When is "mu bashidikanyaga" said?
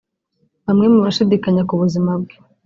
0.93-1.67